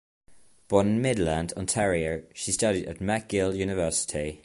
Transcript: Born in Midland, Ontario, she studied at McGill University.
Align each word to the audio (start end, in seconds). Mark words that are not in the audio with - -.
Born 0.67 0.87
in 0.87 1.01
Midland, 1.03 1.53
Ontario, 1.55 2.23
she 2.33 2.51
studied 2.51 2.87
at 2.87 2.97
McGill 2.97 3.55
University. 3.55 4.39